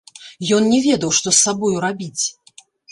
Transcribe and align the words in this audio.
Ён 0.57 0.63
не 0.71 0.79
ведаў, 0.87 1.15
што 1.21 1.27
з 1.35 1.41
сабою 1.43 1.73
рабіць. 1.85 2.23